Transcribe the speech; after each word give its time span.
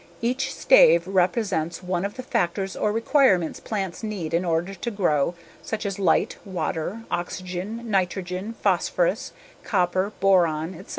Each 0.19 0.51
stave 0.55 1.05
represents 1.07 1.83
one 1.83 2.05
of 2.05 2.15
the 2.15 2.23
factors 2.23 2.75
or 2.75 2.91
requirements 2.91 3.59
plants 3.59 4.01
need 4.01 4.33
in 4.33 4.43
order 4.43 4.73
to 4.73 4.89
grow 4.89 5.35
such 5.61 5.85
as 5.85 5.99
light, 5.99 6.37
water, 6.43 7.03
oxygen, 7.11 7.81
nitrogen, 7.85 8.55
phosphorus, 8.63 9.31
copper, 9.63 10.11
boron, 10.19 10.73
etc. 10.73 10.89